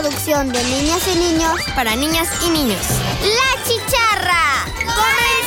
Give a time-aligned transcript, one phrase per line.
[0.00, 2.80] producción de niñas y niños para niñas y niños.
[3.22, 4.64] La Chicharra.
[4.76, 5.44] ¡Comenzamos!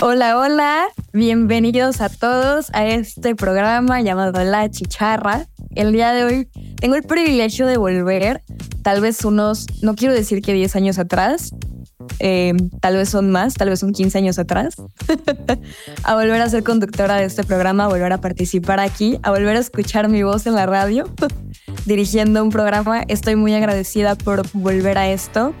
[0.00, 5.46] Hola, hola, bienvenidos a todos a este programa llamado La Chicharra.
[5.74, 6.48] El día de hoy
[6.80, 8.42] tengo el privilegio de volver,
[8.82, 11.52] tal vez unos, no quiero decir que 10 años atrás,
[12.18, 14.74] eh, tal vez son más, tal vez son 15 años atrás,
[16.04, 19.56] a volver a ser conductora de este programa, a volver a participar aquí, a volver
[19.56, 21.08] a escuchar mi voz en la radio,
[21.86, 23.02] dirigiendo un programa.
[23.08, 25.54] Estoy muy agradecida por volver a esto.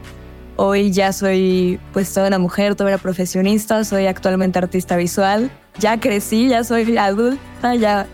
[0.56, 6.00] Hoy ya soy pues toda una mujer, toda una profesionista, soy actualmente artista visual, ya
[6.00, 8.06] crecí, ya soy adulta, ya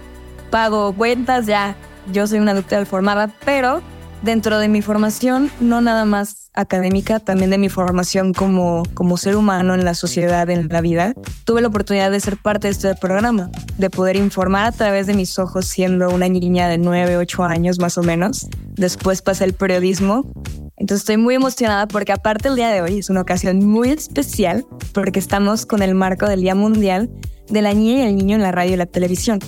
[0.51, 1.77] pago cuentas, ya
[2.13, 3.81] yo soy una adulta formada, pero
[4.23, 9.37] dentro de mi formación, no nada más académica, también de mi formación como, como ser
[9.37, 11.15] humano en la sociedad, en la vida,
[11.45, 15.15] tuve la oportunidad de ser parte de este programa, de poder informar a través de
[15.15, 18.49] mis ojos siendo una niña de 9, 8 años más o menos.
[18.75, 20.31] Después pasé el periodismo.
[20.77, 24.67] Entonces estoy muy emocionada porque aparte el día de hoy es una ocasión muy especial
[24.93, 27.11] porque estamos con el marco del Día Mundial
[27.49, 29.39] de la Niña y el Niño en la Radio y la Televisión.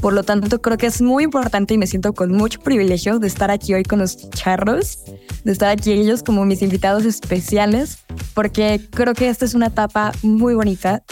[0.00, 3.26] Por lo tanto, creo que es muy importante y me siento con mucho privilegio de
[3.26, 5.04] estar aquí hoy con los charros,
[5.44, 7.98] de estar aquí ellos como mis invitados especiales,
[8.34, 11.02] porque creo que esta es una etapa muy bonita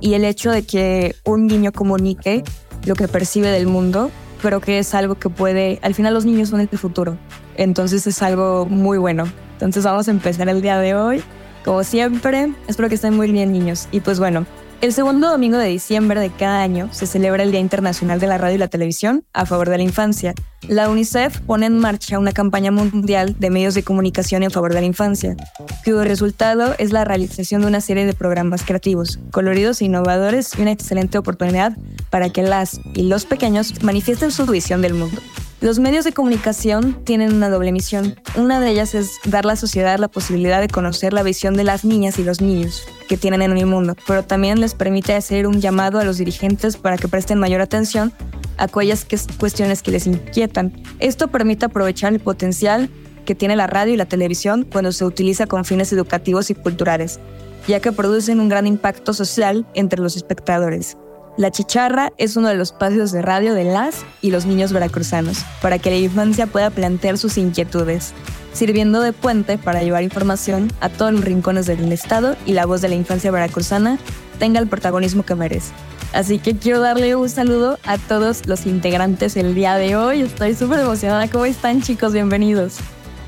[0.00, 2.42] y el hecho de que un niño comunique
[2.84, 6.48] lo que percibe del mundo, creo que es algo que puede, al final los niños
[6.48, 7.16] son el futuro,
[7.56, 9.24] entonces es algo muy bueno.
[9.52, 11.22] Entonces vamos a empezar el día de hoy.
[11.64, 13.86] Como siempre, espero que estén muy bien niños.
[13.92, 14.44] Y pues bueno,
[14.82, 18.36] el segundo domingo de diciembre de cada año se celebra el Día Internacional de la
[18.36, 20.34] Radio y la Televisión a favor de la infancia.
[20.66, 24.80] La UNICEF pone en marcha una campaña mundial de medios de comunicación en favor de
[24.80, 25.36] la infancia,
[25.84, 30.62] cuyo resultado es la realización de una serie de programas creativos, coloridos e innovadores y
[30.62, 31.76] una excelente oportunidad
[32.10, 35.22] para que las y los pequeños manifiesten su visión del mundo.
[35.62, 38.16] Los medios de comunicación tienen una doble misión.
[38.36, 41.62] Una de ellas es dar a la sociedad la posibilidad de conocer la visión de
[41.62, 45.46] las niñas y los niños que tienen en el mundo, pero también les permite hacer
[45.46, 48.12] un llamado a los dirigentes para que presten mayor atención
[48.58, 49.06] a aquellas
[49.38, 50.72] cuestiones que les inquietan.
[50.98, 52.90] Esto permite aprovechar el potencial
[53.24, 57.20] que tiene la radio y la televisión cuando se utiliza con fines educativos y culturales,
[57.68, 60.96] ya que producen un gran impacto social entre los espectadores.
[61.38, 65.38] La Chicharra es uno de los espacios de radio de las y los niños veracruzanos,
[65.62, 68.12] para que la infancia pueda plantear sus inquietudes,
[68.52, 72.82] sirviendo de puente para llevar información a todos los rincones del estado y la voz
[72.82, 73.98] de la infancia veracruzana
[74.38, 75.72] tenga el protagonismo que merece.
[76.12, 80.20] Así que quiero darle un saludo a todos los integrantes el día de hoy.
[80.20, 81.28] Estoy súper emocionada.
[81.28, 82.12] ¿Cómo están chicos?
[82.12, 82.76] Bienvenidos.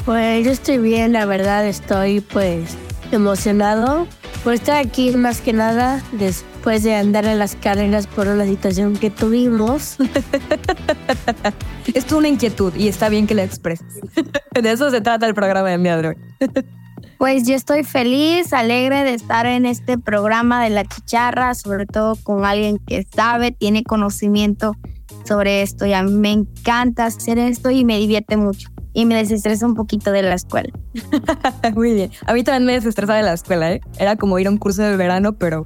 [0.05, 2.77] Pues yo estoy bien, la verdad estoy pues
[3.15, 4.07] emocionado
[4.43, 8.95] por estar aquí más que nada después de andar en las carreras por la situación
[8.95, 9.97] que tuvimos.
[11.95, 14.01] es una inquietud y está bien que la expreses.
[14.63, 16.17] de eso se trata el programa de mi hoy.
[17.19, 22.17] Pues yo estoy feliz, alegre de estar en este programa de la chicharra, sobre todo
[22.17, 24.77] con alguien que sabe, tiene conocimiento
[25.25, 29.17] sobre esto y a mí me encanta hacer esto y me divierte mucho y me
[29.17, 30.71] desestresa un poquito de la escuela.
[31.75, 32.11] Muy bien.
[32.27, 33.81] A mí también me desestresa de la escuela, ¿eh?
[33.99, 35.65] Era como ir a un curso de verano, pero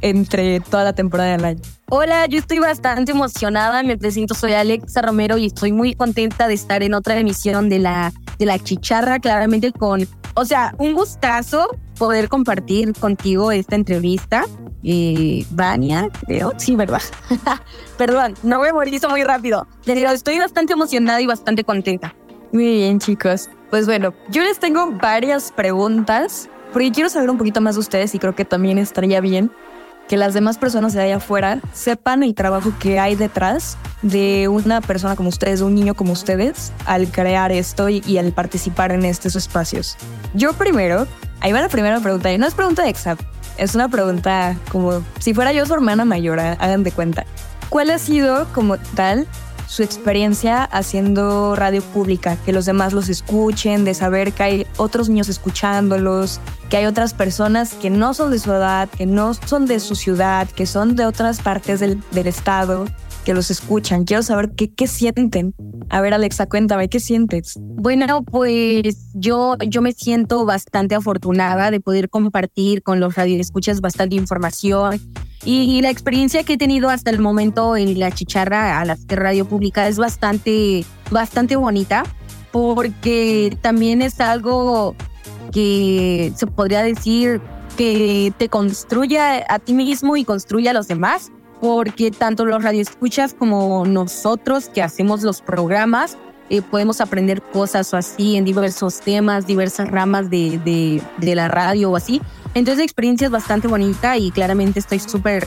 [0.00, 1.60] entre toda la temporada del año.
[1.90, 3.82] Hola, yo estoy bastante emocionada.
[3.82, 7.80] Me presento, soy Alexa Romero y estoy muy contenta de estar en otra emisión de
[7.80, 14.44] la, de la chicharra, claramente con, o sea, un gustazo poder compartir contigo esta entrevista.
[14.82, 16.54] Eh, Vania, creo.
[16.56, 17.02] Sí, ¿verdad?
[17.98, 19.66] Perdón, no me morizo muy rápido.
[19.84, 22.14] Pero estoy bastante emocionada y bastante contenta.
[22.52, 23.48] Muy bien, chicos.
[23.70, 28.14] Pues bueno, yo les tengo varias preguntas porque quiero saber un poquito más de ustedes
[28.14, 29.52] y creo que también estaría bien
[30.08, 34.80] que las demás personas de allá afuera sepan el trabajo que hay detrás de una
[34.80, 39.04] persona como ustedes, de un niño como ustedes, al crear esto y, al participar en
[39.04, 39.96] estos espacios.
[40.34, 41.06] Yo primero,
[41.38, 43.24] ahí va la primera pregunta, y no es pregunta examen,
[43.56, 47.24] es una pregunta como si fuera yo su hermana mayor, hagan de cuenta.
[47.68, 49.28] ¿Cuál ha sido como tal
[49.70, 55.08] su experiencia haciendo radio pública, que los demás los escuchen, de saber que hay otros
[55.08, 59.66] niños escuchándolos, que hay otras personas que no son de su edad, que no son
[59.66, 62.86] de su ciudad, que son de otras partes del, estado,
[63.24, 64.04] que los escuchan.
[64.04, 65.54] Quiero saber qué, qué sienten.
[65.88, 67.56] A ver, Alexa, cuéntame, ¿qué sientes?
[67.60, 74.16] Bueno, pues yo, yo me siento bastante afortunada de poder compartir con los radioescuchas bastante
[74.16, 75.00] información
[75.44, 79.46] y, la experiencia que he tenido hasta el momento en la chicharra a la radio
[79.46, 82.04] pública es bastante, bastante bonita
[82.52, 84.94] porque también es algo
[85.52, 87.40] que se podría decir
[87.76, 93.34] que te construya a ti mismo y construya a los demás, porque tanto los radioescuchas
[93.34, 96.18] como nosotros que hacemos los programas,
[96.50, 101.46] eh, podemos aprender cosas o así en diversos temas, diversas ramas de, de, de la
[101.48, 102.20] radio o así.
[102.54, 105.46] Entonces la experiencia es bastante bonita y claramente estoy súper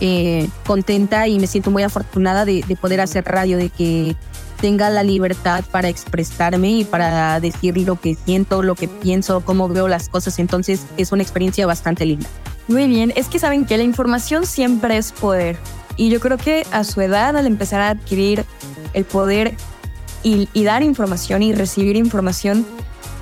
[0.00, 4.14] eh, contenta y me siento muy afortunada de, de, poder hacer radio, de que
[4.60, 9.68] tenga la libertad para expresarme y para decir lo que siento, lo que pienso, cómo
[9.68, 10.38] veo las cosas.
[10.38, 12.28] Entonces es una experiencia bastante linda.
[12.68, 15.56] Muy bien, es que saben que la información siempre es poder.
[15.96, 18.44] Y yo creo que a su edad, al empezar a adquirir
[18.92, 19.56] el poder
[20.22, 22.66] y, y dar información y recibir información,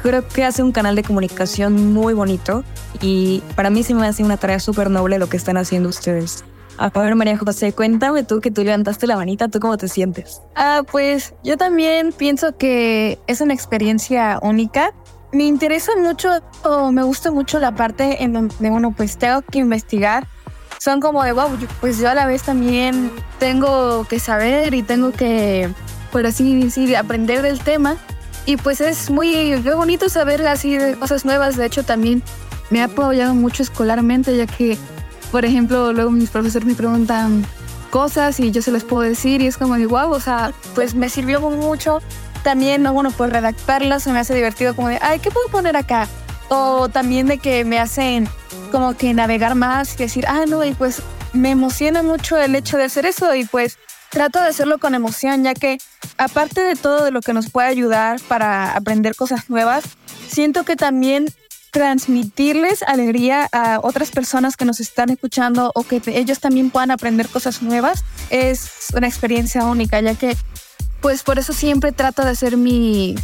[0.03, 2.65] creo que hace un canal de comunicación muy bonito
[3.01, 6.45] y para mí se me hace una tarea súper noble lo que están haciendo ustedes.
[6.79, 10.41] A ver, María José, cuéntame tú que tú levantaste la manita, ¿tú cómo te sientes?
[10.57, 14.95] Ah, pues yo también pienso que es una experiencia única.
[15.31, 16.31] Me interesa mucho
[16.63, 20.27] o me gusta mucho la parte en donde, bueno, pues tengo que investigar.
[20.79, 21.51] Son como de, wow,
[21.83, 25.69] pues yo a la vez también tengo que saber y tengo que,
[26.11, 27.97] por así decir, aprender del tema.
[28.47, 31.57] Y pues es muy, muy bonito saber así de cosas nuevas.
[31.57, 32.23] De hecho, también
[32.71, 34.79] me ha apoyado mucho escolarmente, ya que
[35.31, 37.47] por ejemplo, luego mis profesores me preguntan
[37.91, 40.95] cosas y yo se les puedo decir y es como de wow, o sea, pues
[40.95, 42.01] me sirvió mucho.
[42.43, 45.77] También, no, bueno, pues redactarlas se me hace divertido como de, ay, ¿qué puedo poner
[45.77, 46.09] acá?
[46.49, 48.29] O también de que me hacen
[48.73, 51.03] como que navegar más y decir, ah, no, y pues
[51.33, 53.79] me emociona mucho el hecho de hacer eso y pues
[54.11, 55.79] trato de hacerlo con emoción, ya que
[56.19, 59.85] aparte de todo de lo que nos puede ayudar para aprender cosas nuevas,
[60.29, 61.27] siento que también
[61.71, 67.29] transmitirles alegría a otras personas que nos están escuchando o que ellos también puedan aprender
[67.29, 70.37] cosas nuevas es una experiencia única, ya que
[71.01, 73.15] pues por eso siempre trato de hacer mi,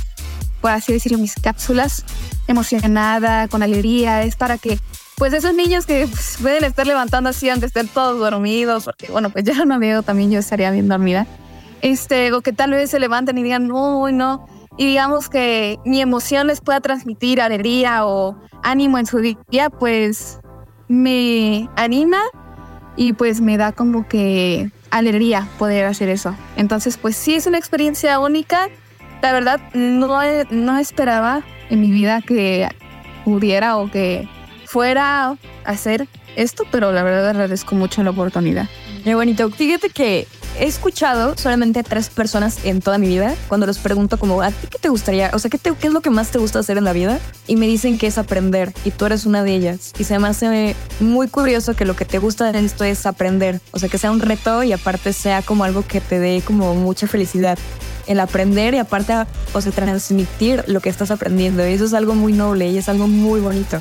[0.61, 2.05] por así decirlo, mis cápsulas
[2.47, 4.79] emocionada, con alegría, es para que
[5.17, 9.31] pues esos niños que pues, pueden estar levantando así aunque estén todos dormidos, porque bueno,
[9.31, 11.27] pues ya no veo, también yo estaría bien dormida,
[11.83, 14.47] este, o que tal vez se levanten y digan, no, no,
[14.79, 20.39] y digamos que mi emoción les pueda transmitir alegría o ánimo en su día, pues
[20.89, 22.19] me anima
[22.97, 26.35] y pues me da como que alegría poder hacer eso.
[26.57, 28.69] Entonces, pues sí es una experiencia única.
[29.23, 30.21] La verdad, no,
[30.51, 32.69] no esperaba en mi vida que
[33.25, 34.29] pudiera o que
[34.77, 36.07] fuera a hacer
[36.37, 38.69] esto, pero la verdad agradezco mucho la oportunidad.
[39.05, 39.51] Qué bonito.
[39.51, 40.29] Fíjate que
[40.61, 44.51] he escuchado solamente a tres personas en toda mi vida cuando les pregunto como, ¿a
[44.51, 45.31] ti qué te gustaría?
[45.33, 47.19] O sea, ¿qué, te, ¿qué es lo que más te gusta hacer en la vida?
[47.47, 49.95] Y me dicen que es aprender y tú eres una de ellas.
[49.99, 53.63] Y se me hace muy curioso que lo que te gusta de esto es aprender.
[53.71, 56.75] O sea, que sea un reto y aparte sea como algo que te dé como
[56.75, 57.59] mucha felicidad.
[58.07, 59.15] El aprender y aparte,
[59.55, 61.67] o sea, transmitir lo que estás aprendiendo.
[61.67, 63.81] Y eso es algo muy noble y es algo muy bonito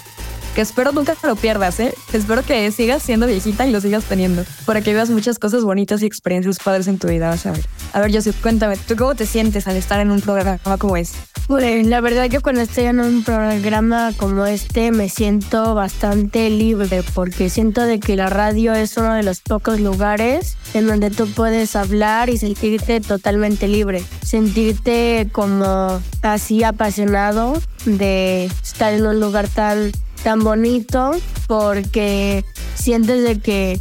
[0.56, 1.94] que espero nunca lo pierdas, ¿eh?
[2.14, 6.02] Espero que sigas siendo viejita y lo sigas teniendo, para que veas muchas cosas bonitas
[6.02, 7.66] y experiencias padres en tu vida, vas a ver.
[7.92, 11.20] A ver, Joseph, cuéntame, ¿tú cómo te sientes al estar en un programa como este?
[11.48, 17.04] Pues la verdad que cuando estoy en un programa como este me siento bastante libre
[17.14, 21.28] porque siento de que la radio es uno de los pocos lugares en donde tú
[21.28, 29.48] puedes hablar y sentirte totalmente libre, sentirte como así apasionado de estar en un lugar
[29.48, 29.92] tan
[30.26, 31.12] tan bonito
[31.46, 33.80] porque sientes de que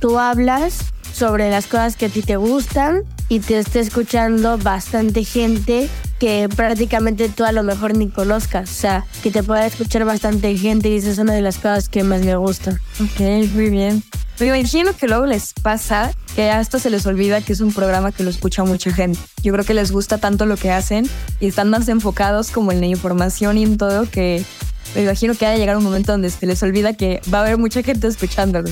[0.00, 0.80] tú hablas
[1.14, 5.88] sobre las cosas que a ti te gustan y te está escuchando bastante gente
[6.20, 8.70] que prácticamente tú a lo mejor ni conozcas.
[8.70, 11.88] O sea, que te pueda escuchar bastante gente y esa es una de las cosas
[11.88, 12.78] que más me gusta.
[13.00, 13.20] Ok,
[13.54, 14.02] muy bien.
[14.40, 18.12] Me imagino que luego les pasa que hasta se les olvida que es un programa
[18.12, 19.18] que lo escucha mucha gente.
[19.42, 21.08] Yo creo que les gusta tanto lo que hacen
[21.40, 24.44] y están más enfocados como en la información y en todo que
[24.94, 27.42] me imagino que ha de llegar un momento donde se les olvida que va a
[27.42, 28.70] haber mucha gente escuchándolo.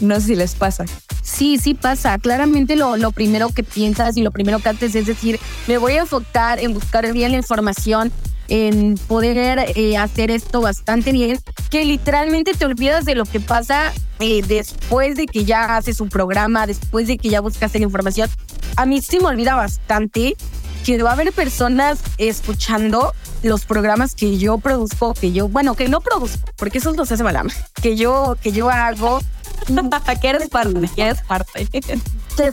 [0.00, 0.84] No sé si les pasa.
[1.22, 2.18] Sí, sí pasa.
[2.18, 5.94] Claramente lo, lo primero que piensas y lo primero que haces es decir, me voy
[5.94, 8.12] a enfocar en buscar bien la información,
[8.48, 13.92] en poder eh, hacer esto bastante bien, que literalmente te olvidas de lo que pasa
[14.20, 18.30] eh, después de que ya haces un programa, después de que ya buscas la información.
[18.76, 20.36] A mí sí me olvida bastante
[20.84, 23.12] que va a haber personas escuchando
[23.46, 27.22] los programas que yo produzco, que yo, bueno, que no produzco, porque eso los hace
[27.22, 27.48] Balam,
[27.80, 29.20] que yo, que yo hago.
[30.20, 31.68] que eres parte, que eres parte.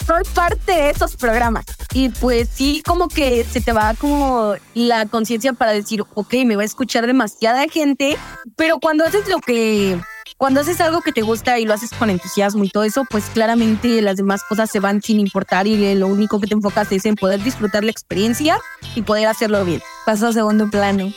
[0.06, 1.66] Soy parte de esos programas.
[1.94, 6.56] Y pues sí, como que se te va como la conciencia para decir, ok, me
[6.56, 8.18] va a escuchar demasiada gente,
[8.56, 10.00] pero cuando haces lo que
[10.38, 13.26] cuando haces algo que te gusta y lo haces con entusiasmo y todo eso, pues
[13.34, 17.06] claramente las demás cosas se van sin importar y lo único que te enfocas es
[17.06, 18.58] en poder disfrutar la experiencia
[18.96, 19.82] y poder hacerlo bien.
[20.06, 21.12] Paso a segundo plano,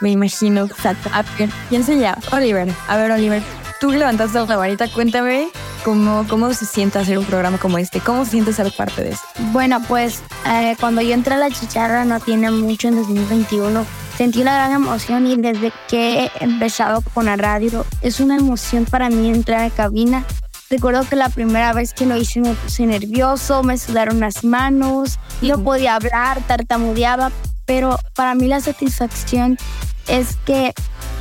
[0.00, 0.64] me imagino.
[0.64, 1.10] Exacto.
[1.12, 2.18] A ver, ¿quién se llama?
[2.32, 2.68] Oliver.
[2.88, 3.42] A ver, Oliver,
[3.80, 5.48] tú levantaste la varita, cuéntame
[5.84, 9.10] cómo, cómo se siente hacer un programa como este, cómo se siente ser parte de
[9.10, 9.26] esto.
[9.52, 13.86] Bueno, pues eh, cuando yo entré a la chicharra no tiene mucho en 2021.
[14.22, 18.84] Sentí una gran emoción y desde que he empezado con la radio es una emoción
[18.84, 20.24] para mí entrar a cabina.
[20.70, 25.18] Recuerdo que la primera vez que lo hice me puse nervioso, me sudaron las manos,
[25.40, 27.32] no podía hablar, tartamudeaba,
[27.66, 29.58] pero para mí la satisfacción
[30.06, 30.72] es que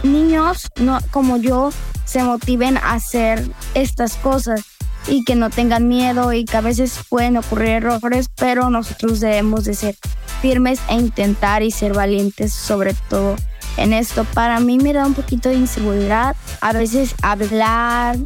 [0.03, 1.71] niños no, como yo
[2.05, 4.70] se motiven a hacer estas cosas
[5.07, 9.65] y que no tengan miedo y que a veces pueden ocurrir errores, pero nosotros debemos
[9.65, 9.95] de ser
[10.41, 13.35] firmes e intentar y ser valientes sobre todo
[13.77, 14.25] en esto.
[14.33, 18.17] Para mí me da un poquito de inseguridad a veces hablar,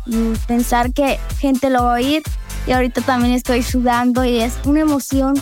[0.47, 2.23] pensar que gente lo va a oír
[2.67, 5.35] y ahorita también estoy sudando y es una emoción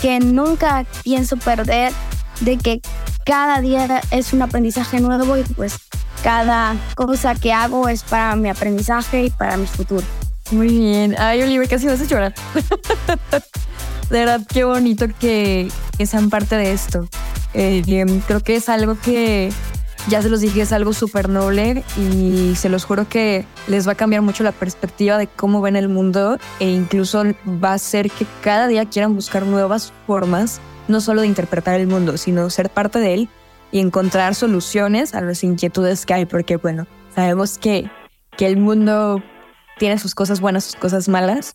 [0.00, 1.92] que nunca pienso perder
[2.40, 2.80] de que
[3.24, 5.78] cada día es un aprendizaje nuevo y pues
[6.22, 10.06] cada cosa que hago es para mi aprendizaje y para mi futuro.
[10.50, 11.14] Muy bien.
[11.18, 12.34] Ay, Oliver, casi me hace llorar.
[14.10, 17.08] de verdad, qué bonito que, que sean parte de esto.
[17.54, 17.82] Eh,
[18.26, 19.50] creo que es algo que,
[20.08, 23.92] ya se los dije, es algo súper noble y se los juro que les va
[23.92, 28.10] a cambiar mucho la perspectiva de cómo ven el mundo e incluso va a hacer
[28.10, 32.70] que cada día quieran buscar nuevas formas, no solo de interpretar el mundo, sino ser
[32.70, 33.28] parte de él
[33.72, 37.90] y encontrar soluciones a las inquietudes que hay, porque bueno, sabemos que,
[38.36, 39.22] que el mundo
[39.80, 41.54] tiene sus cosas buenas, sus cosas malas.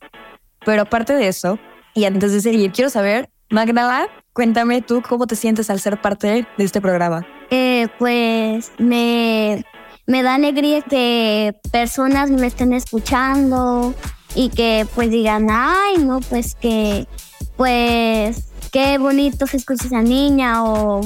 [0.66, 1.60] Pero aparte de eso,
[1.94, 6.48] y antes de seguir, quiero saber, Magdala, cuéntame tú cómo te sientes al ser parte
[6.58, 7.26] de este programa.
[7.52, 9.64] Eh, pues me,
[10.08, 13.94] me da alegría que personas me estén escuchando
[14.34, 17.08] y que pues digan, ay, no, pues que,
[17.56, 21.02] pues qué bonito se escucha esa niña o,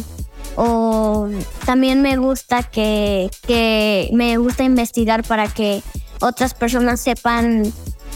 [0.55, 1.29] o
[1.65, 5.83] también me gusta que, que me gusta investigar para que
[6.21, 7.71] otras personas sepan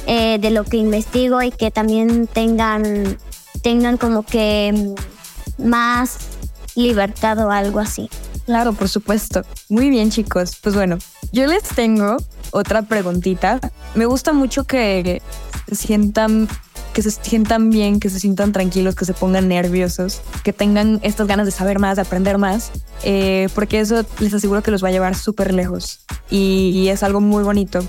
[0.08, 3.18] eh, de lo que investigo y que también tengan,
[3.62, 4.94] tengan como que
[5.58, 6.18] más
[6.76, 8.10] libertad o algo así.
[8.46, 9.44] Claro, por supuesto.
[9.70, 10.58] Muy bien, chicos.
[10.62, 10.98] Pues bueno,
[11.32, 12.18] yo les tengo
[12.52, 13.60] otra preguntita.
[13.96, 15.22] Me gusta mucho que
[15.68, 16.48] se sientan
[16.94, 21.26] que se sientan bien, que se sientan tranquilos, que se pongan nerviosos, que tengan estas
[21.26, 22.72] ganas de saber más, de aprender más,
[23.04, 27.20] eh, porque eso les aseguro que los va a llevar súper lejos y es algo
[27.20, 27.80] muy bonito.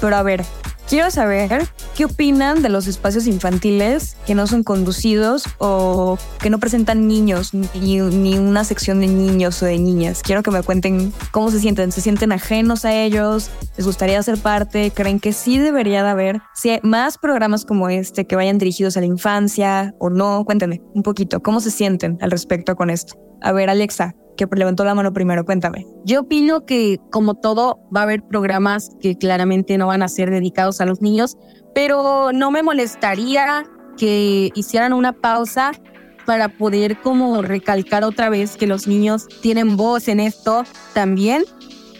[0.00, 0.44] Pero a ver,
[0.90, 6.58] Quiero saber qué opinan de los espacios infantiles que no son conducidos o que no
[6.58, 10.20] presentan niños ni, una sección de niños o de niñas.
[10.20, 11.92] Quiero que me cuenten cómo se sienten.
[11.92, 13.52] ¿Se sienten ajenos a ellos?
[13.76, 14.90] ¿Les gustaría ser parte?
[14.90, 16.40] ¿Creen que sí debería de haber
[16.82, 20.44] más programas como este que vayan dirigidos a la infancia o no?
[20.44, 23.14] Cuéntenme un poquito cómo se sienten al respecto con esto.
[23.42, 24.16] A ver, Alexa,
[24.48, 25.86] que levantó la mano primero, cuéntame.
[26.04, 30.30] Yo opino que como todo va a haber programas que claramente no van a ser
[30.30, 31.36] dedicados a los niños,
[31.74, 33.64] pero no me molestaría
[33.96, 35.72] que hicieran una pausa
[36.26, 41.44] para poder como recalcar otra vez que los niños tienen voz en esto también.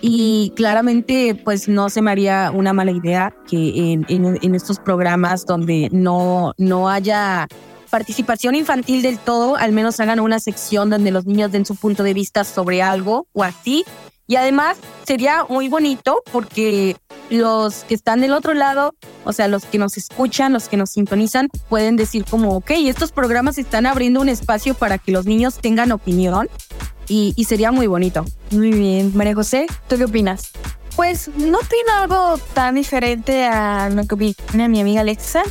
[0.02, 5.44] Y claramente pues no se me haría una mala idea que en, en estos programas
[5.44, 7.48] donde no, no haya
[7.90, 12.02] participación infantil del todo, al menos hagan una sección donde los niños den su punto
[12.02, 13.84] de vista sobre algo o así.
[14.26, 16.96] Y además sería muy bonito porque
[17.30, 18.94] los que están del otro lado,
[19.24, 23.10] o sea, los que nos escuchan, los que nos sintonizan, pueden decir como, ok, estos
[23.10, 26.48] programas están abriendo un espacio para que los niños tengan opinión
[27.08, 28.24] y, y sería muy bonito.
[28.52, 29.10] Muy bien.
[29.16, 30.52] María José, ¿tú qué opinas?
[30.94, 35.42] Pues no tiene algo tan diferente a lo que opina mi amiga Alexa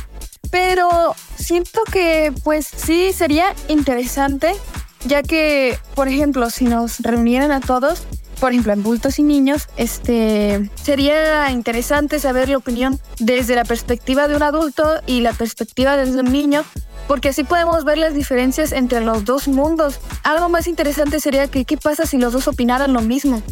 [0.50, 4.54] pero siento que pues sí sería interesante,
[5.04, 8.06] ya que, por ejemplo, si nos reunieran a todos,
[8.40, 14.36] por ejemplo, adultos y niños, este sería interesante saber la opinión desde la perspectiva de
[14.36, 16.64] un adulto y la perspectiva de un niño,
[17.06, 20.00] porque así podemos ver las diferencias entre los dos mundos.
[20.22, 23.42] Algo más interesante sería que qué pasa si los dos opinaran lo mismo,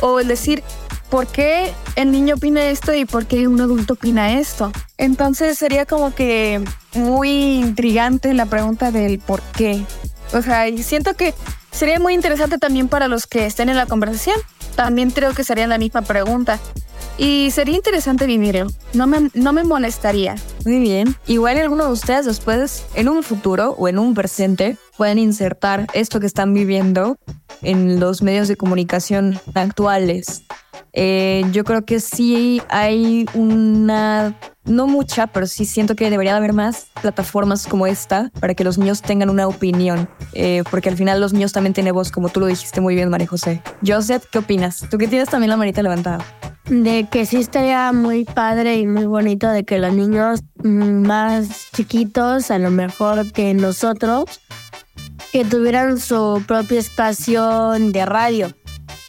[0.00, 0.62] o el decir
[1.10, 4.72] por qué el niño opina esto y por qué un adulto opina esto.
[4.96, 6.62] Entonces sería como que
[6.94, 9.84] muy intrigante la pregunta del por qué.
[10.32, 11.34] O sea, y siento que
[11.72, 14.36] sería muy interesante también para los que estén en la conversación.
[14.76, 16.60] También creo que sería la misma pregunta.
[17.18, 18.68] Y sería interesante vivirlo.
[18.94, 20.36] No me, no me molestaría.
[20.64, 21.16] Muy bien.
[21.26, 26.20] Igual alguno de ustedes después, en un futuro o en un presente, pueden insertar esto
[26.20, 27.18] que están viviendo
[27.62, 30.44] en los medios de comunicación actuales.
[30.92, 36.52] Eh, yo creo que sí hay una, no mucha, pero sí siento que debería haber
[36.52, 41.20] más plataformas como esta para que los niños tengan una opinión, eh, porque al final
[41.20, 43.62] los niños también tienen voz, como tú lo dijiste muy bien, María José.
[43.86, 44.84] Joseph, ¿qué opinas?
[44.90, 46.24] Tú que tienes también la manita levantada.
[46.68, 51.68] de que sí estaría muy padre y muy bonito de que los niños mm, más
[51.72, 54.40] chiquitos, a lo mejor que nosotros,
[55.32, 58.52] que tuvieran su propio espacio de radio.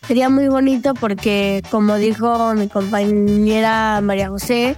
[0.08, 4.75] Sería muy bonito porque, como dijo mi compañera María José,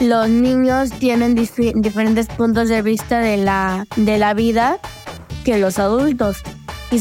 [0.00, 4.78] los niños tienen diferentes puntos de vista de la, de la vida
[5.44, 6.38] que los adultos.
[6.90, 7.00] Y,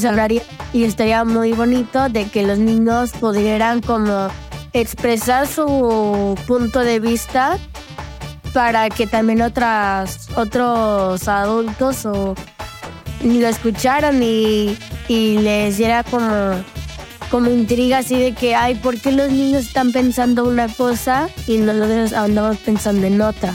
[0.73, 4.27] y estaría muy bonito de que los niños pudieran como
[4.73, 7.57] expresar su punto de vista
[8.53, 12.35] para que también otras, otros adultos o,
[13.23, 16.63] lo escucharan y, y les diera como,
[17.35, 21.57] como intriga así de que, ay, ¿por qué los niños están pensando una cosa y
[21.57, 23.53] nosotros andamos pensando en otra?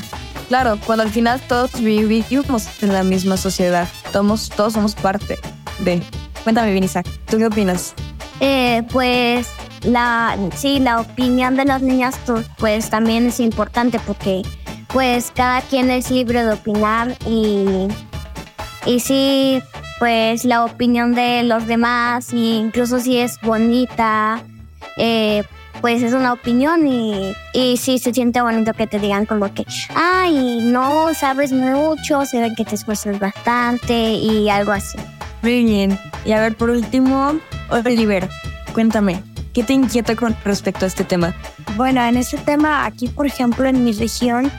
[0.48, 5.38] Claro, cuando al final todos vivimos en la misma sociedad, todos, todos somos parte
[5.78, 6.02] de.
[6.44, 7.94] Cuéntame, Vinisa, ¿tú qué opinas?
[8.40, 9.48] Eh, pues
[9.84, 12.16] la, sí, la opinión de las niñas
[12.58, 14.42] pues también es importante porque
[14.88, 17.88] pues cada quien es libre de opinar y,
[18.84, 19.62] y sí,
[20.00, 24.42] pues la opinión de los demás, incluso si es bonita,
[24.96, 25.44] eh,
[25.80, 29.64] pues es una opinión y, y sí se siente bonito que te digan como que,
[29.94, 34.98] ay, no sabes mucho, se ve que te esfuerzas bastante y algo así.
[35.42, 35.96] Muy bien.
[36.24, 37.38] Y a ver, por último,
[37.70, 38.28] Oliver,
[38.74, 41.34] cuéntame, ¿Qué te inquieta con respecto a este tema?
[41.76, 44.50] Bueno, en este tema, aquí por ejemplo en mi región,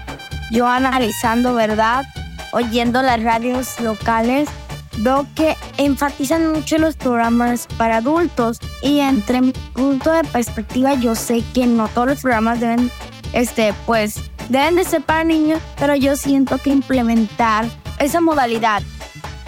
[0.51, 2.03] yo analizando, ¿verdad?
[2.51, 4.49] Oyendo las radios locales,
[4.97, 8.59] veo que enfatizan mucho los programas para adultos.
[8.81, 12.91] Y entre mi punto de perspectiva yo sé que no todos los programas deben,
[13.33, 14.19] este, pues,
[14.49, 17.65] deben de ser para niños, pero yo siento que implementar
[17.99, 18.81] esa modalidad.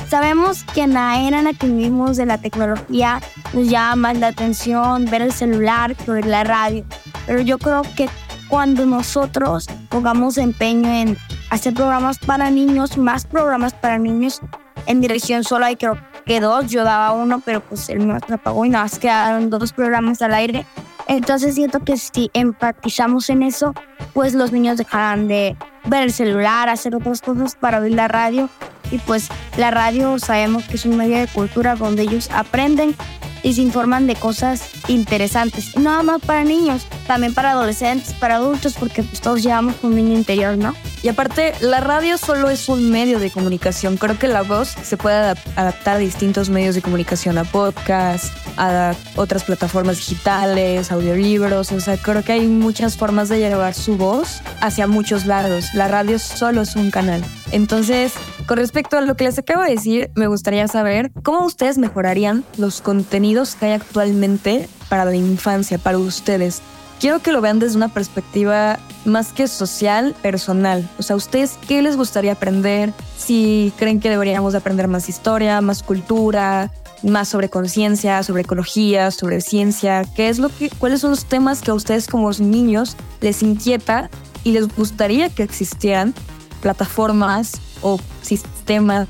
[0.10, 3.20] Sabemos que en la era en la que vivimos de la tecnología
[3.54, 6.86] nos llama más la atención ver el celular que ver la radio,
[7.26, 8.08] pero yo creo que
[8.48, 11.18] cuando nosotros pongamos empeño en
[11.50, 14.42] hacer programas para niños, más programas para niños,
[14.86, 18.66] en dirección solo hay creo que dos, yo daba uno, pero pues mío se apagó
[18.66, 20.66] y nada más quedaron dos programas al aire.
[21.08, 23.74] Entonces siento que si empatizamos en eso,
[24.14, 28.50] pues los niños dejarán de ver el celular, hacer otras cosas para oír la radio
[28.90, 32.96] y pues la radio sabemos que es un medio de cultura donde ellos aprenden
[33.42, 35.76] y se informan de cosas interesantes.
[35.76, 39.96] no nada más para niños, también para adolescentes, para adultos, porque pues todos llevamos un
[39.96, 40.74] niño interior, ¿no?
[41.04, 43.98] Y aparte, la radio solo es un medio de comunicación.
[43.98, 48.96] Creo que la voz se puede adaptar a distintos medios de comunicación, a podcast, a
[49.18, 51.74] otras plataformas digitales, audiolibros.
[51.74, 55.74] O sea, creo que hay muchas formas de llevar su voz hacia muchos lados.
[55.74, 57.22] La radio solo es un canal.
[57.52, 58.14] Entonces,
[58.48, 62.46] con respecto a lo que les acabo de decir, me gustaría saber cómo ustedes mejorarían
[62.58, 66.62] los contenidos que hay actualmente para la infancia, para ustedes.
[67.04, 70.90] Quiero que lo vean desde una perspectiva más que social, personal.
[70.98, 72.94] O sea, ¿ustedes qué les gustaría aprender?
[73.18, 76.72] Si creen que deberíamos aprender más historia, más cultura,
[77.04, 81.62] más sobre conciencia, sobre ecología, sobre ciencia, ¿qué es lo que, cuáles son los temas
[81.62, 84.10] que a ustedes como niños les inquieta
[84.46, 86.14] y les gustaría que existieran
[86.62, 89.10] plataformas o sistemas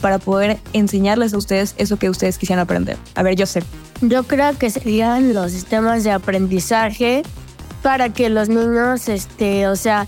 [0.00, 2.96] para poder enseñarles a ustedes eso que ustedes quisieran aprender?
[3.14, 3.62] A ver, yo sé.
[4.00, 7.22] Yo creo que serían los sistemas de aprendizaje
[7.82, 10.06] para que los niños, este, o sea,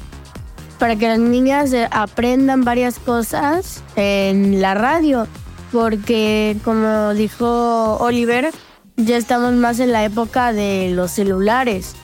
[0.79, 5.27] para que las niñas aprendan varias cosas en la radio,
[5.71, 8.51] porque como dijo Oliver,
[8.97, 11.95] ya estamos más en la época de los celulares,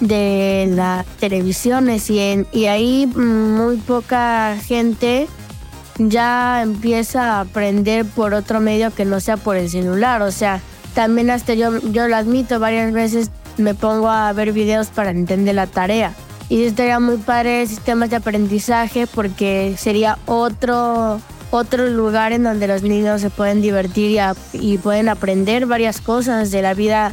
[0.00, 5.28] de las televisiones y, y ahí muy poca gente
[5.98, 10.22] ya empieza a aprender por otro medio que no sea por el celular.
[10.22, 10.60] O sea,
[10.94, 15.54] también hasta yo, yo lo admito, varias veces me pongo a ver videos para entender
[15.54, 16.14] la tarea.
[16.48, 22.82] Y estaría muy padre sistemas de aprendizaje porque sería otro, otro lugar en donde los
[22.82, 24.18] niños se pueden divertir y,
[24.52, 27.12] y pueden aprender varias cosas de la vida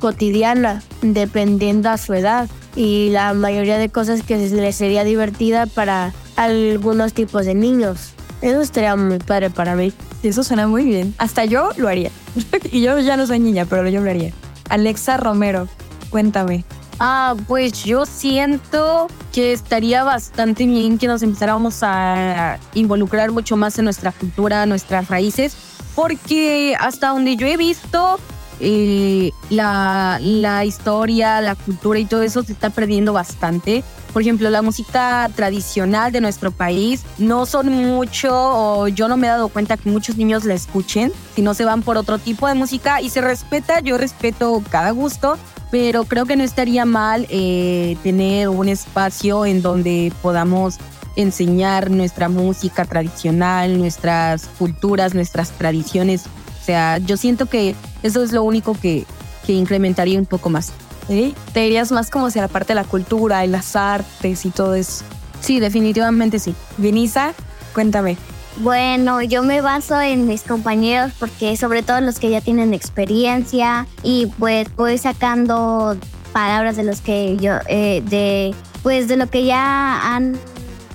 [0.00, 2.48] cotidiana, dependiendo a su edad.
[2.76, 8.12] Y la mayoría de cosas que les sería divertida para algunos tipos de niños.
[8.40, 9.92] Eso estaría muy padre para mí.
[10.22, 11.14] Eso suena muy bien.
[11.18, 12.10] Hasta yo lo haría.
[12.72, 14.32] y yo ya no soy niña, pero yo lo haría.
[14.68, 15.68] Alexa Romero,
[16.10, 16.64] cuéntame.
[17.00, 23.78] Ah, pues yo siento que estaría bastante bien que nos empezáramos a involucrar mucho más
[23.78, 25.56] en nuestra cultura, nuestras raíces,
[25.94, 28.18] porque hasta donde yo he visto,
[28.58, 33.84] eh, la, la historia, la cultura y todo eso se está perdiendo bastante
[34.18, 39.28] por ejemplo, la música tradicional de nuestro país no son mucho, o yo no me
[39.28, 42.48] he dado cuenta que muchos niños la escuchen, si no se van por otro tipo
[42.48, 45.38] de música y se respeta, yo respeto cada gusto,
[45.70, 50.78] pero creo que no estaría mal eh, tener un espacio en donde podamos
[51.14, 56.24] enseñar nuestra música tradicional, nuestras culturas, nuestras tradiciones.
[56.60, 59.06] O sea, yo siento que eso es lo único que,
[59.46, 60.72] que incrementaría un poco más.
[61.08, 61.34] ¿Sí?
[61.52, 64.74] Te dirías más como hacia la parte de la cultura y las artes y todo
[64.74, 65.04] eso.
[65.40, 66.54] Sí, definitivamente sí.
[66.76, 67.32] Vinisa,
[67.72, 68.16] cuéntame.
[68.58, 73.86] Bueno, yo me baso en mis compañeros porque sobre todo los que ya tienen experiencia
[74.02, 75.96] y pues voy sacando
[76.32, 80.36] palabras de los que yo, eh, de pues de lo que ya han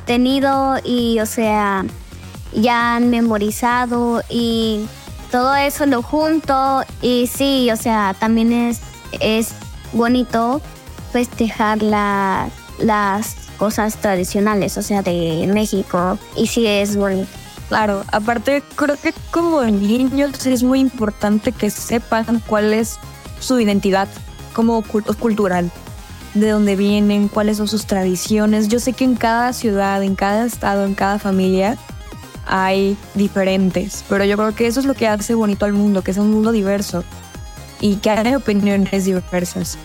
[0.06, 1.86] tenido y o sea,
[2.54, 4.86] ya han memorizado y
[5.32, 8.82] todo eso lo junto y sí, o sea, también es,
[9.21, 9.54] es
[9.93, 10.62] bonito
[11.12, 17.29] festejar la, las cosas tradicionales, o sea, de México y sí es bonito.
[17.69, 22.97] Claro, aparte creo que como niños es muy importante que sepan cuál es
[23.39, 24.08] su identidad
[24.53, 25.71] como cultural,
[26.34, 28.67] de dónde vienen, cuáles son sus tradiciones.
[28.67, 31.77] Yo sé que en cada ciudad, en cada estado, en cada familia
[32.45, 36.12] hay diferentes, pero yo creo que eso es lo que hace bonito al mundo, que
[36.12, 37.03] es un mundo diverso
[37.83, 39.77] y que hay opiniones diversas.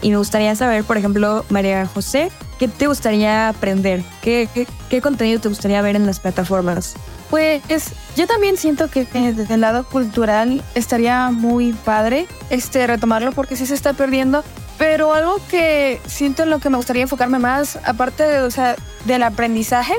[0.00, 4.02] Y me gustaría saber, por ejemplo, María José, ¿qué te gustaría aprender?
[4.22, 6.94] ¿Qué, qué, qué contenido te gustaría ver en las plataformas?
[7.28, 7.62] Pues
[8.16, 13.66] yo también siento que desde el lado cultural estaría muy padre este retomarlo porque sí
[13.66, 14.42] se está perdiendo.
[14.78, 18.74] Pero algo que siento en lo que me gustaría enfocarme más, aparte de, o sea,
[19.04, 19.94] del aprendizaje,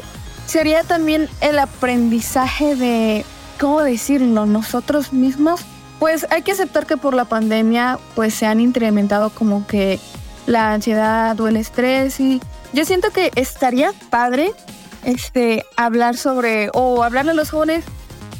[0.47, 3.23] sería también el aprendizaje de,
[3.59, 5.61] ¿cómo decirlo?, nosotros mismos.
[5.99, 9.99] Pues hay que aceptar que por la pandemia pues se han incrementado como que
[10.45, 12.41] la ansiedad o el estrés y
[12.73, 14.51] yo siento que estaría padre
[15.03, 17.85] este, hablar sobre o hablarle a los jóvenes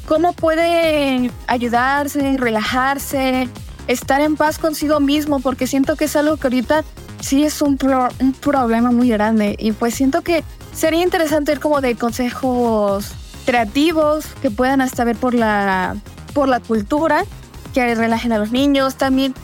[0.07, 3.49] cómo pueden ayudarse, relajarse,
[3.87, 6.83] estar en paz consigo mismo, porque siento que es algo que ahorita
[7.21, 7.77] sí es un,
[8.19, 9.55] un problema muy grande.
[9.59, 13.11] Y pues siento que sería interesante ir como de consejos
[13.45, 15.95] creativos que puedan hasta ver por la,
[16.33, 17.25] por la cultura,
[17.75, 19.35] que relajen a los niños, también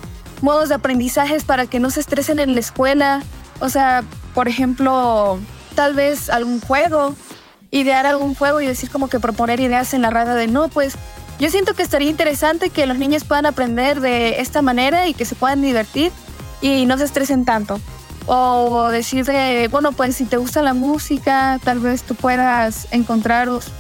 [0.42, 3.22] modos de aprendizajes para que no se estresen en la escuela,
[3.60, 5.38] o sea, por ejemplo,
[5.76, 7.14] tal vez algún juego,
[7.72, 10.96] idear algún juego y decir como que proponer ideas en la radio de no, pues
[11.40, 15.26] yo siento que estaría interesante que los niños puedan aprender de esta manera y que
[15.26, 16.12] se puedan divertir
[16.62, 17.80] y no se estresen tanto.
[18.28, 19.26] O decir,
[19.72, 23.72] bueno, pues si te gusta la música, tal vez tú puedas encontraros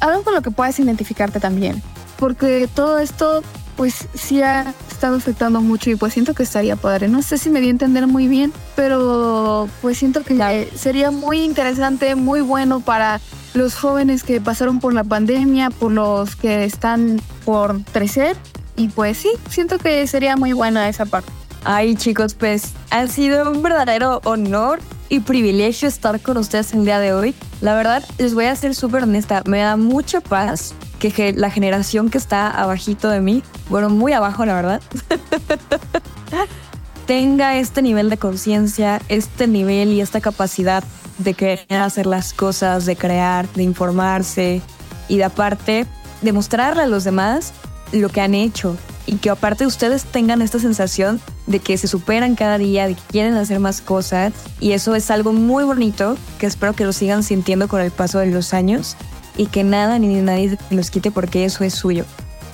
[0.00, 1.82] algo con lo que puedas identificarte también.
[2.18, 3.42] Porque todo esto,
[3.80, 7.08] pues sí ha estado afectando mucho y pues siento que estaría padre.
[7.08, 11.40] No sé si me di a entender muy bien, pero pues siento que sería muy
[11.40, 13.22] interesante, muy bueno para
[13.54, 18.36] los jóvenes que pasaron por la pandemia, por los que están por crecer.
[18.76, 21.32] Y pues sí, siento que sería muy buena esa parte.
[21.64, 27.00] Ay chicos, pues ha sido un verdadero honor y privilegio estar con ustedes el día
[27.00, 27.34] de hoy.
[27.60, 32.08] La verdad, les voy a ser súper honesta, me da mucha paz que la generación
[32.08, 34.80] que está abajito de mí, bueno, muy abajo la verdad,
[37.06, 40.84] tenga este nivel de conciencia, este nivel y esta capacidad
[41.18, 44.62] de querer hacer las cosas, de crear, de informarse
[45.08, 45.86] y de aparte
[46.22, 47.52] demostrarle a los demás
[47.92, 48.76] lo que han hecho
[49.10, 53.02] y que aparte ustedes tengan esta sensación de que se superan cada día, de que
[53.10, 57.24] quieren hacer más cosas y eso es algo muy bonito que espero que lo sigan
[57.24, 58.96] sintiendo con el paso de los años
[59.36, 62.04] y que nada ni nadie los quite porque eso es suyo.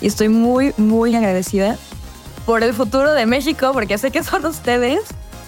[0.00, 1.76] Y estoy muy, muy agradecida
[2.46, 5.00] por el futuro de México porque sé que son ustedes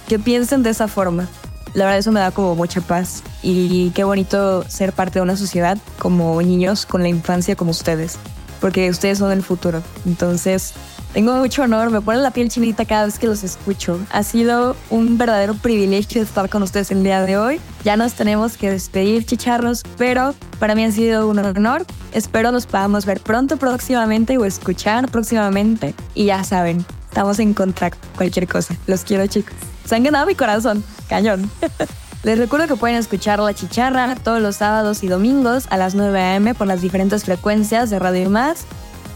[0.08, 1.26] que piensen de esa forma
[1.74, 5.36] la verdad eso me da como mucha paz y qué bonito ser parte de una
[5.36, 8.18] sociedad como niños con la infancia como ustedes,
[8.60, 9.82] porque ustedes son el futuro.
[10.06, 10.74] Entonces,
[11.12, 13.98] tengo mucho honor, me pone la piel chinita cada vez que los escucho.
[14.10, 17.60] Ha sido un verdadero privilegio estar con ustedes el día de hoy.
[17.84, 21.86] Ya nos tenemos que despedir, chicharros, pero para mí ha sido un honor.
[22.12, 25.94] Espero nos podamos ver pronto, próximamente o escuchar próximamente.
[26.14, 28.76] Y ya saben, estamos en contacto, cualquier cosa.
[28.86, 29.54] Los quiero, chicos.
[29.84, 30.84] Se han ganado mi corazón.
[31.08, 31.50] Cañón.
[32.24, 36.20] Les recuerdo que pueden escuchar La Chicharra todos los sábados y domingos a las 9
[36.20, 36.54] a.m.
[36.54, 38.66] por las diferentes frecuencias de Radio Más.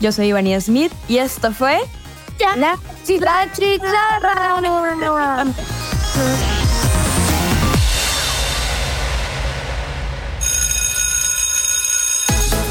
[0.03, 1.79] Yo soy Ivania Smith y esto fue...
[2.57, 4.65] La, Chicharra.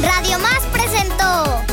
[0.01, 1.23] Radio Más presentó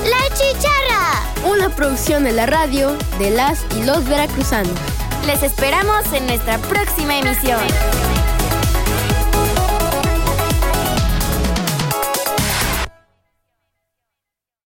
[0.04, 1.24] La Chicharra.
[1.44, 4.70] Una producción de la radio de las y los veracruzanos.
[5.26, 7.58] Les esperamos en nuestra próxima emisión.